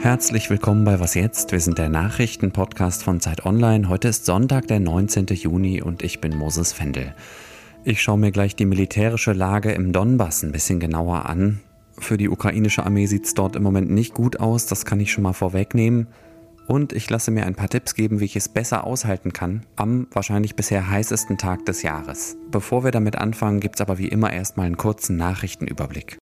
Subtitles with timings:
[0.00, 1.52] Herzlich willkommen bei Was jetzt?
[1.52, 3.88] Wir sind der Nachrichtenpodcast von Zeit Online.
[3.88, 5.26] Heute ist Sonntag, der 19.
[5.26, 7.12] Juni und ich bin Moses Fendel.
[7.84, 11.60] Ich schaue mir gleich die militärische Lage im Donbass ein bisschen genauer an.
[11.98, 15.12] Für die ukrainische Armee sieht es dort im Moment nicht gut aus, das kann ich
[15.12, 16.06] schon mal vorwegnehmen.
[16.66, 20.08] Und ich lasse mir ein paar Tipps geben, wie ich es besser aushalten kann, am
[20.10, 22.36] wahrscheinlich bisher heißesten Tag des Jahres.
[22.50, 26.18] Bevor wir damit anfangen, gibt es aber wie immer erstmal einen kurzen Nachrichtenüberblick.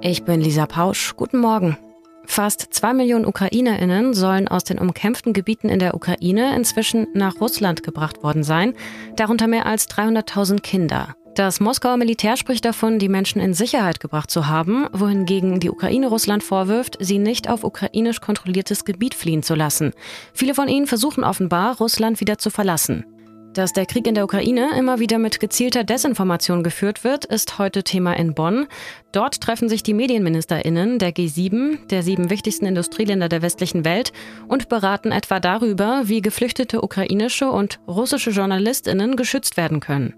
[0.00, 1.14] Ich bin Lisa Pausch.
[1.16, 1.78] Guten Morgen.
[2.26, 7.82] Fast zwei Millionen Ukrainerinnen sollen aus den umkämpften Gebieten in der Ukraine inzwischen nach Russland
[7.82, 8.74] gebracht worden sein,
[9.16, 11.16] darunter mehr als 300.000 Kinder.
[11.34, 16.06] Das Moskauer Militär spricht davon, die Menschen in Sicherheit gebracht zu haben, wohingegen die Ukraine
[16.06, 19.90] Russland vorwirft, sie nicht auf ukrainisch kontrolliertes Gebiet fliehen zu lassen.
[20.32, 23.04] Viele von ihnen versuchen offenbar, Russland wieder zu verlassen.
[23.52, 27.82] Dass der Krieg in der Ukraine immer wieder mit gezielter Desinformation geführt wird, ist heute
[27.82, 28.68] Thema in Bonn.
[29.10, 34.12] Dort treffen sich die Medienministerinnen der G7, der sieben wichtigsten Industrieländer der westlichen Welt,
[34.46, 40.14] und beraten etwa darüber, wie geflüchtete ukrainische und russische Journalistinnen geschützt werden können.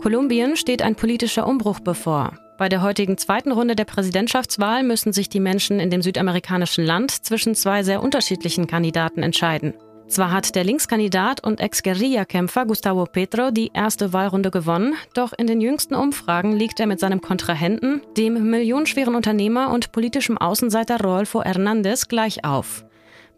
[0.00, 2.38] Kolumbien steht ein politischer Umbruch bevor.
[2.58, 7.10] Bei der heutigen zweiten Runde der Präsidentschaftswahl müssen sich die Menschen in dem südamerikanischen Land
[7.10, 9.74] zwischen zwei sehr unterschiedlichen Kandidaten entscheiden.
[10.08, 15.60] Zwar hat der Linkskandidat und Ex-Guerilla-Kämpfer Gustavo Petro die erste Wahlrunde gewonnen, doch in den
[15.60, 22.08] jüngsten Umfragen liegt er mit seinem Kontrahenten, dem millionenschweren Unternehmer und politischem Außenseiter Rodolfo Hernández,
[22.08, 22.84] gleich auf.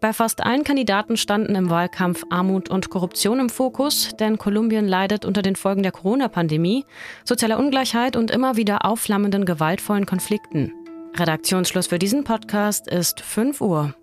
[0.01, 5.25] Bei fast allen Kandidaten standen im Wahlkampf Armut und Korruption im Fokus, denn Kolumbien leidet
[5.25, 6.85] unter den Folgen der Corona-Pandemie,
[7.25, 10.71] sozialer Ungleichheit und immer wieder aufflammenden gewaltvollen Konflikten.
[11.17, 13.93] Redaktionsschluss für diesen Podcast ist 5 Uhr.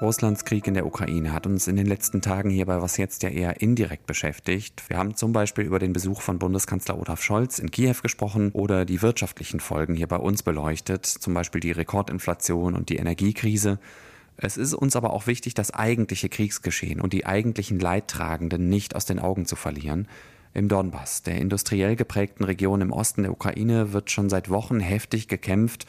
[0.00, 3.28] Russlands Krieg in der Ukraine hat uns in den letzten Tagen hierbei was jetzt ja
[3.28, 4.82] eher indirekt beschäftigt.
[4.88, 8.86] Wir haben zum Beispiel über den Besuch von Bundeskanzler Olaf Scholz in Kiew gesprochen oder
[8.86, 13.78] die wirtschaftlichen Folgen hier bei uns beleuchtet, zum Beispiel die Rekordinflation und die Energiekrise.
[14.38, 19.04] Es ist uns aber auch wichtig, das eigentliche Kriegsgeschehen und die eigentlichen Leidtragenden nicht aus
[19.04, 20.08] den Augen zu verlieren.
[20.54, 25.28] Im Donbass, der industriell geprägten Region im Osten der Ukraine, wird schon seit Wochen heftig
[25.28, 25.84] gekämpft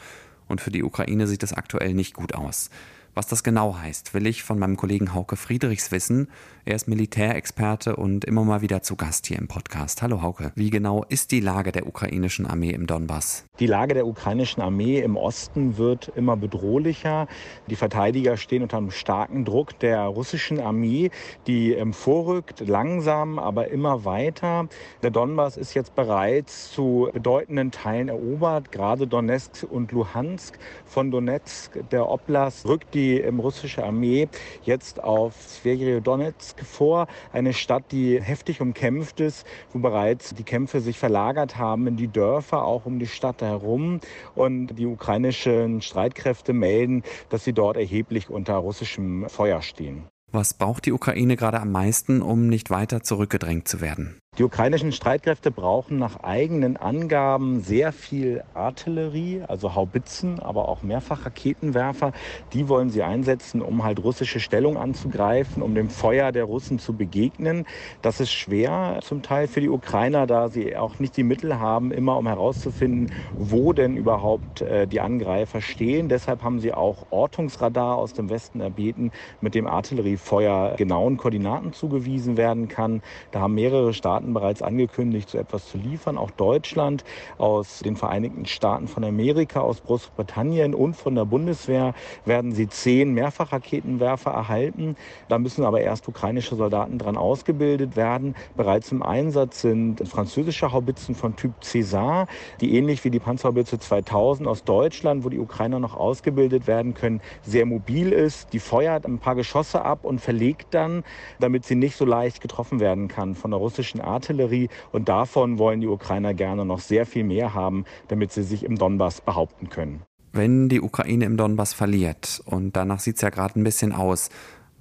[0.48, 2.68] und für die Ukraine sieht es aktuell nicht gut aus.
[3.14, 6.28] Was das genau heißt, will ich von meinem Kollegen Hauke Friedrichs wissen.
[6.64, 10.00] Er ist Militärexperte und immer mal wieder zu Gast hier im Podcast.
[10.00, 13.44] Hallo Hauke, wie genau ist die Lage der ukrainischen Armee im Donbass?
[13.60, 17.28] Die Lage der ukrainischen Armee im Osten wird immer bedrohlicher.
[17.66, 21.10] Die Verteidiger stehen unter einem starken Druck der russischen Armee,
[21.46, 24.68] die vorrückt, langsam, aber immer weiter.
[25.02, 30.58] Der Donbass ist jetzt bereits zu bedeutenden Teilen erobert, gerade Donetsk und Luhansk.
[30.86, 34.28] Von Donetsk, der Oblast, rückt die die russische Armee
[34.62, 40.98] jetzt auf Sverdlovsk vor, eine Stadt, die heftig umkämpft ist, wo bereits die Kämpfe sich
[40.98, 44.00] verlagert haben in die Dörfer, auch um die Stadt herum.
[44.34, 50.06] Und die ukrainischen Streitkräfte melden, dass sie dort erheblich unter russischem Feuer stehen.
[50.30, 54.18] Was braucht die Ukraine gerade am meisten, um nicht weiter zurückgedrängt zu werden?
[54.38, 62.12] Die ukrainischen Streitkräfte brauchen nach eigenen Angaben sehr viel Artillerie, also Haubitzen, aber auch Mehrfachraketenwerfer.
[62.54, 66.96] Die wollen sie einsetzen, um halt russische Stellung anzugreifen, um dem Feuer der Russen zu
[66.96, 67.66] begegnen.
[68.00, 71.92] Das ist schwer zum Teil für die Ukrainer, da sie auch nicht die Mittel haben,
[71.92, 76.08] immer um herauszufinden, wo denn überhaupt äh, die Angreifer stehen.
[76.08, 79.10] Deshalb haben sie auch Ortungsradar aus dem Westen erbeten,
[79.42, 83.02] mit dem Artilleriefeuer genauen Koordinaten zugewiesen werden kann.
[83.30, 86.16] Da haben mehrere Staaten Staaten bereits angekündigt, so etwas zu liefern.
[86.16, 87.04] Auch Deutschland,
[87.38, 91.94] aus den Vereinigten Staaten von Amerika, aus Großbritannien und von der Bundeswehr
[92.24, 94.96] werden sie zehn Mehrfachraketenwerfer erhalten.
[95.28, 98.36] Da müssen aber erst ukrainische Soldaten dran ausgebildet werden.
[98.56, 102.28] Bereits im Einsatz sind französische Haubitzen von Typ César,
[102.60, 107.20] die ähnlich wie die Panzerhaubitze 2000 aus Deutschland, wo die Ukrainer noch ausgebildet werden können,
[107.42, 108.52] sehr mobil ist.
[108.52, 111.02] Die feuert ein paar Geschosse ab und verlegt dann,
[111.40, 114.11] damit sie nicht so leicht getroffen werden kann von der russischen Armee.
[114.12, 114.68] Artillerie.
[114.92, 118.76] Und davon wollen die Ukrainer gerne noch sehr viel mehr haben, damit sie sich im
[118.76, 120.02] Donbass behaupten können.
[120.32, 124.30] Wenn die Ukraine im Donbass verliert, und danach sieht es ja gerade ein bisschen aus,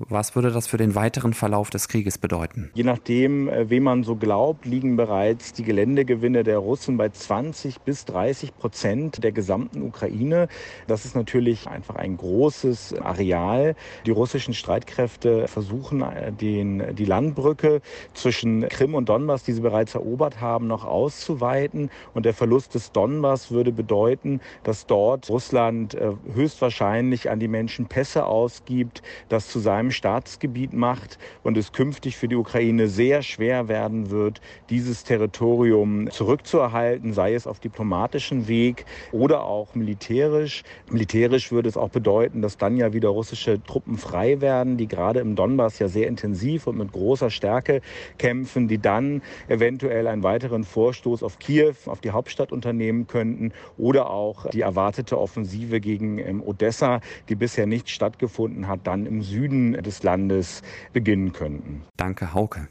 [0.10, 2.70] was würde das für den weiteren Verlauf des Krieges bedeuten?
[2.74, 7.82] Je nachdem, äh, wem man so glaubt, liegen bereits die Geländegewinne der Russen bei 20
[7.82, 10.48] bis 30 Prozent der gesamten Ukraine.
[10.88, 13.76] Das ist natürlich einfach ein großes Areal.
[14.06, 17.82] Die russischen Streitkräfte versuchen, äh, den, die Landbrücke
[18.14, 21.90] zwischen Krim und Donbass, die sie bereits erobert haben, noch auszuweiten.
[22.14, 27.86] Und der Verlust des Donbass würde bedeuten, dass dort Russland äh, höchstwahrscheinlich an die Menschen
[27.86, 33.68] Pässe ausgibt, dass zu seinem Staatsgebiet macht und es künftig für die Ukraine sehr schwer
[33.68, 40.64] werden wird, dieses Territorium zurückzuerhalten, sei es auf diplomatischem Weg oder auch militärisch.
[40.90, 45.20] Militärisch würde es auch bedeuten, dass dann ja wieder russische Truppen frei werden, die gerade
[45.20, 47.82] im Donbass ja sehr intensiv und mit großer Stärke
[48.18, 54.10] kämpfen, die dann eventuell einen weiteren Vorstoß auf Kiew, auf die Hauptstadt unternehmen könnten oder
[54.10, 59.74] auch die erwartete Offensive gegen ähm, Odessa, die bisher nicht stattgefunden hat, dann im Süden
[59.82, 60.62] des Landes
[60.94, 61.84] beginnen könnten.
[61.98, 62.68] Danke, Hauke.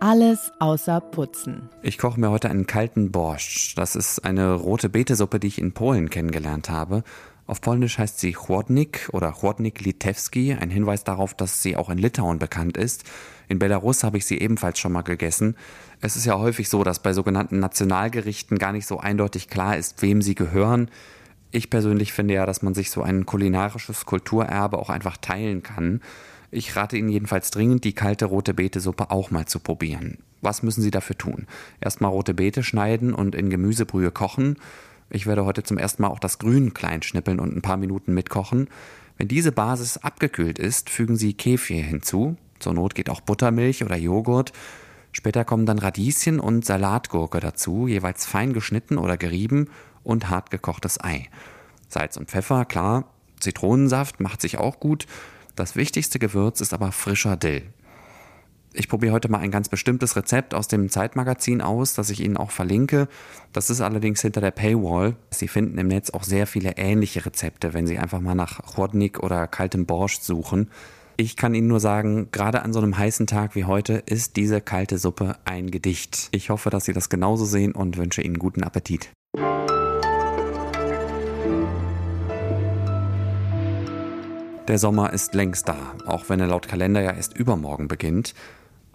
[0.00, 1.68] Alles außer Putzen.
[1.82, 3.76] Ich koche mir heute einen kalten Borscht.
[3.76, 7.02] Das ist eine rote Betesuppe, die ich in Polen kennengelernt habe.
[7.48, 11.98] Auf Polnisch heißt sie Chłodnik oder Chłodnik Litewski, ein Hinweis darauf, dass sie auch in
[11.98, 13.04] Litauen bekannt ist.
[13.48, 15.56] In Belarus habe ich sie ebenfalls schon mal gegessen.
[16.00, 20.00] Es ist ja häufig so, dass bei sogenannten Nationalgerichten gar nicht so eindeutig klar ist,
[20.02, 20.90] wem sie gehören.
[21.50, 26.02] Ich persönlich finde ja, dass man sich so ein kulinarisches Kulturerbe auch einfach teilen kann.
[26.50, 30.18] Ich rate Ihnen jedenfalls dringend, die kalte rote Betesuppe auch mal zu probieren.
[30.40, 31.46] Was müssen Sie dafür tun?
[31.80, 34.56] Erstmal rote Beete schneiden und in Gemüsebrühe kochen.
[35.10, 38.12] Ich werde heute zum ersten Mal auch das Grün klein schnippeln und ein paar Minuten
[38.12, 38.68] mitkochen.
[39.16, 42.36] Wenn diese Basis abgekühlt ist, fügen Sie Kefir hinzu.
[42.58, 44.52] Zur Not geht auch Buttermilch oder Joghurt.
[45.12, 49.68] Später kommen dann Radieschen und Salatgurke dazu, jeweils fein geschnitten oder gerieben
[50.08, 51.28] und hart gekochtes Ei.
[51.88, 53.04] Salz und Pfeffer, klar.
[53.40, 55.06] Zitronensaft macht sich auch gut.
[55.54, 57.62] Das wichtigste Gewürz ist aber frischer Dill.
[58.72, 62.36] Ich probiere heute mal ein ganz bestimmtes Rezept aus dem Zeitmagazin aus, das ich Ihnen
[62.36, 63.08] auch verlinke.
[63.52, 65.16] Das ist allerdings hinter der Paywall.
[65.30, 69.22] Sie finden im Netz auch sehr viele ähnliche Rezepte, wenn Sie einfach mal nach Chłodnik
[69.22, 70.70] oder kaltem Borscht suchen.
[71.16, 74.60] Ich kann Ihnen nur sagen, gerade an so einem heißen Tag wie heute ist diese
[74.60, 76.28] kalte Suppe ein Gedicht.
[76.30, 79.10] Ich hoffe, dass Sie das genauso sehen und wünsche Ihnen guten Appetit.
[84.68, 88.34] Der Sommer ist längst da, auch wenn er laut Kalender ja erst übermorgen beginnt.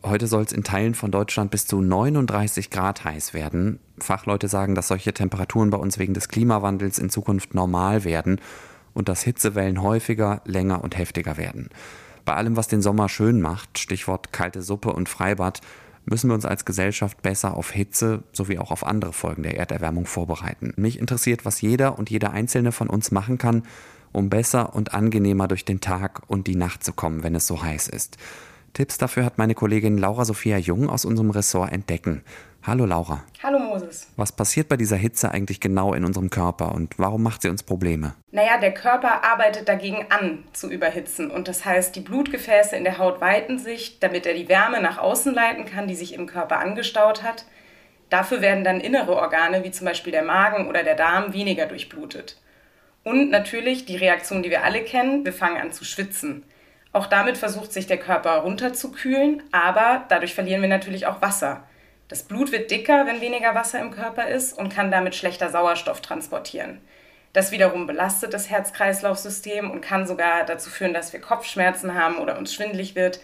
[0.04, 3.80] Heute soll es in Teilen von Deutschland bis zu 39 Grad heiß werden.
[3.98, 8.40] Fachleute sagen, dass solche Temperaturen bei uns wegen des Klimawandels in Zukunft normal werden
[8.94, 11.70] und dass Hitzewellen häufiger, länger und heftiger werden.
[12.24, 15.62] Bei allem, was den Sommer schön macht, Stichwort kalte Suppe und Freibad,
[16.06, 20.06] müssen wir uns als Gesellschaft besser auf Hitze sowie auch auf andere Folgen der Erderwärmung
[20.06, 20.74] vorbereiten.
[20.76, 23.64] Mich interessiert, was jeder und jede einzelne von uns machen kann,
[24.14, 27.62] um besser und angenehmer durch den Tag und die Nacht zu kommen, wenn es so
[27.62, 28.18] heiß ist.
[28.74, 32.24] Tipps dafür hat meine Kollegin Laura Sophia Jung aus unserem Ressort entdecken.
[32.66, 33.24] Hallo Laura.
[33.44, 34.08] Hallo Moses.
[34.16, 37.62] Was passiert bei dieser Hitze eigentlich genau in unserem Körper und warum macht sie uns
[37.62, 38.16] Probleme?
[38.32, 41.30] Naja, der Körper arbeitet dagegen an, zu überhitzen.
[41.30, 44.98] Und das heißt, die Blutgefäße in der Haut weiten sich, damit er die Wärme nach
[44.98, 47.46] außen leiten kann, die sich im Körper angestaut hat.
[48.10, 52.38] Dafür werden dann innere Organe, wie zum Beispiel der Magen oder der Darm, weniger durchblutet.
[53.04, 56.44] Und natürlich die Reaktion, die wir alle kennen, wir fangen an zu schwitzen.
[56.94, 61.64] Auch damit versucht sich der Körper runterzukühlen, aber dadurch verlieren wir natürlich auch Wasser.
[62.08, 66.02] Das Blut wird dicker, wenn weniger Wasser im Körper ist und kann damit schlechter Sauerstoff
[66.02, 66.80] transportieren.
[67.34, 72.38] Das wiederum belastet das Herz-Kreislauf-System und kann sogar dazu führen, dass wir Kopfschmerzen haben oder
[72.38, 73.20] uns schwindlig wird,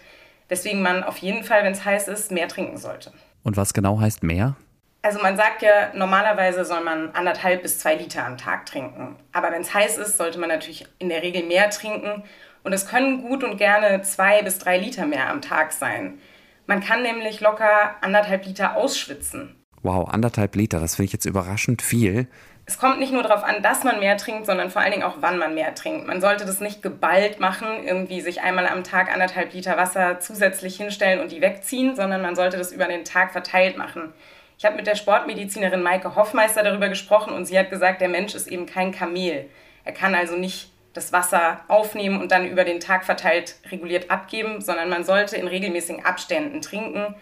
[0.48, 3.12] weswegen man auf jeden Fall, wenn es heiß ist, mehr trinken sollte.
[3.44, 4.56] Und was genau heißt mehr?
[5.02, 9.16] Also man sagt ja, normalerweise soll man anderthalb bis zwei Liter am Tag trinken.
[9.32, 12.22] Aber wenn es heiß ist, sollte man natürlich in der Regel mehr trinken.
[12.62, 16.18] Und es können gut und gerne zwei bis drei Liter mehr am Tag sein.
[16.66, 19.56] Man kann nämlich locker anderthalb Liter ausschwitzen.
[19.82, 22.28] Wow, anderthalb Liter, das finde ich jetzt überraschend viel.
[22.66, 25.16] Es kommt nicht nur darauf an, dass man mehr trinkt, sondern vor allen Dingen auch,
[25.20, 26.06] wann man mehr trinkt.
[26.06, 30.76] Man sollte das nicht geballt machen, irgendwie sich einmal am Tag anderthalb Liter Wasser zusätzlich
[30.76, 34.12] hinstellen und die wegziehen, sondern man sollte das über den Tag verteilt machen.
[34.60, 38.34] Ich habe mit der Sportmedizinerin Maike Hoffmeister darüber gesprochen und sie hat gesagt, der Mensch
[38.34, 39.48] ist eben kein Kamel.
[39.84, 44.60] Er kann also nicht das Wasser aufnehmen und dann über den Tag verteilt reguliert abgeben,
[44.60, 47.14] sondern man sollte in regelmäßigen Abständen trinken.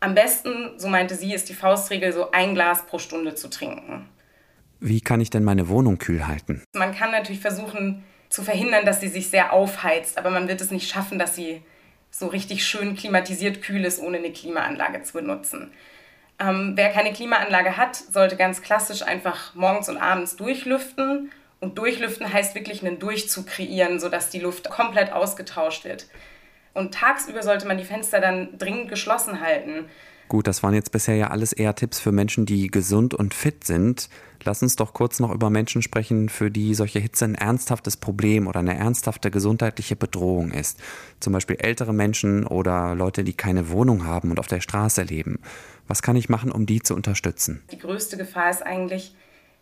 [0.00, 4.06] Am besten, so meinte sie, ist die Faustregel, so ein Glas pro Stunde zu trinken.
[4.78, 6.62] Wie kann ich denn meine Wohnung kühl halten?
[6.74, 10.70] Man kann natürlich versuchen zu verhindern, dass sie sich sehr aufheizt, aber man wird es
[10.70, 11.62] nicht schaffen, dass sie
[12.10, 15.72] so richtig schön klimatisiert kühl ist, ohne eine Klimaanlage zu benutzen.
[16.42, 21.30] Ähm, wer keine Klimaanlage hat, sollte ganz klassisch einfach morgens und abends durchlüften.
[21.60, 26.06] Und durchlüften heißt wirklich einen Durchzug kreieren, sodass die Luft komplett ausgetauscht wird.
[26.74, 29.88] Und tagsüber sollte man die Fenster dann dringend geschlossen halten.
[30.28, 33.64] Gut, das waren jetzt bisher ja alles eher Tipps für Menschen, die gesund und fit
[33.64, 34.08] sind.
[34.44, 38.46] Lass uns doch kurz noch über Menschen sprechen, für die solche Hitze ein ernsthaftes Problem
[38.46, 40.80] oder eine ernsthafte gesundheitliche Bedrohung ist.
[41.20, 45.38] Zum Beispiel ältere Menschen oder Leute, die keine Wohnung haben und auf der Straße leben.
[45.86, 47.62] Was kann ich machen, um die zu unterstützen?
[47.70, 49.14] Die größte Gefahr ist eigentlich,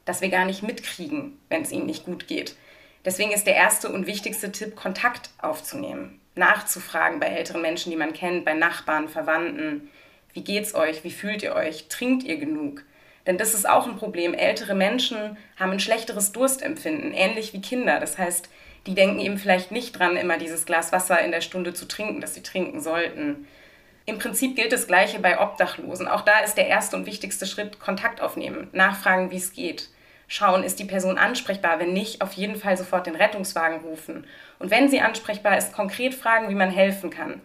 [0.04, 2.56] dass wir gar nicht mitkriegen, wenn es ihnen nicht gut geht.
[3.04, 8.12] Deswegen ist der erste und wichtigste Tipp, Kontakt aufzunehmen, nachzufragen bei älteren Menschen, die man
[8.12, 9.88] kennt, bei Nachbarn, Verwandten.
[10.32, 11.04] Wie geht's euch?
[11.04, 11.88] Wie fühlt ihr euch?
[11.88, 12.84] Trinkt ihr genug?
[13.26, 14.34] Denn das ist auch ein Problem.
[14.34, 18.00] Ältere Menschen haben ein schlechteres Durstempfinden, ähnlich wie Kinder.
[18.00, 18.48] Das heißt,
[18.86, 22.20] die denken eben vielleicht nicht dran, immer dieses Glas Wasser in der Stunde zu trinken,
[22.20, 23.46] das sie trinken sollten.
[24.06, 26.08] Im Prinzip gilt das Gleiche bei Obdachlosen.
[26.08, 29.88] Auch da ist der erste und wichtigste Schritt Kontakt aufnehmen, nachfragen, wie es geht.
[30.26, 31.78] Schauen, ist die Person ansprechbar?
[31.78, 34.26] Wenn nicht, auf jeden Fall sofort den Rettungswagen rufen.
[34.58, 37.40] Und wenn sie ansprechbar ist, konkret fragen, wie man helfen kann.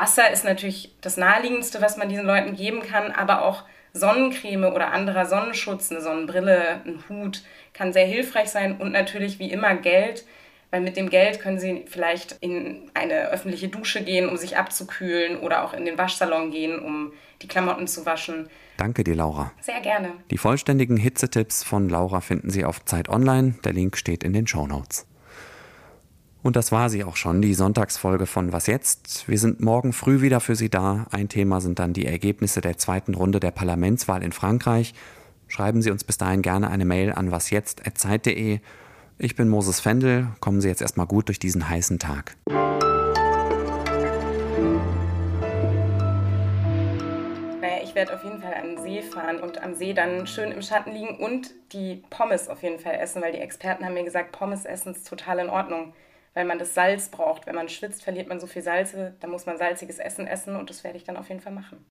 [0.00, 4.92] Wasser ist natürlich das Naheliegendste, was man diesen Leuten geben kann, aber auch Sonnencreme oder
[4.92, 10.24] anderer Sonnenschutz, eine Sonnenbrille, ein Hut kann sehr hilfreich sein und natürlich wie immer Geld,
[10.70, 15.40] weil mit dem Geld können Sie vielleicht in eine öffentliche Dusche gehen, um sich abzukühlen
[15.40, 17.12] oder auch in den Waschsalon gehen, um
[17.42, 18.48] die Klamotten zu waschen.
[18.76, 19.50] Danke dir, Laura.
[19.60, 20.12] Sehr gerne.
[20.30, 23.54] Die vollständigen Hitzetipps von Laura finden Sie auf Zeit Online.
[23.64, 25.07] Der Link steht in den Show Notes.
[26.48, 29.28] Und das war sie auch schon, die Sonntagsfolge von Was jetzt?
[29.28, 31.04] Wir sind morgen früh wieder für Sie da.
[31.10, 34.94] Ein Thema sind dann die Ergebnisse der zweiten Runde der Parlamentswahl in Frankreich.
[35.46, 38.60] Schreiben Sie uns bis dahin gerne eine Mail an wasjetzt.zeit.de.
[39.18, 40.28] Ich bin Moses Fendel.
[40.40, 42.34] Kommen Sie jetzt erstmal gut durch diesen heißen Tag.
[42.46, 42.62] Naja,
[47.84, 50.62] ich werde auf jeden Fall an den See fahren und am See dann schön im
[50.62, 54.32] Schatten liegen und die Pommes auf jeden Fall essen, weil die Experten haben mir gesagt,
[54.32, 55.92] Pommes essen ist total in Ordnung
[56.34, 57.46] weil man das Salz braucht.
[57.46, 60.70] Wenn man schwitzt, verliert man so viel Salze, dann muss man salziges Essen essen und
[60.70, 61.84] das werde ich dann auf jeden Fall machen.